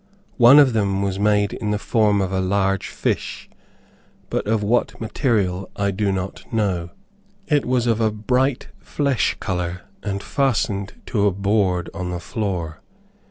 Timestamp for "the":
1.69-1.77, 12.09-12.19